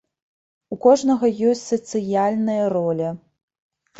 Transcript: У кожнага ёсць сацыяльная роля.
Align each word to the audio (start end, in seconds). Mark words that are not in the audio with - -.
У 0.75 0.77
кожнага 0.85 1.29
ёсць 1.51 1.61
сацыяльная 1.73 2.65
роля. 2.75 3.09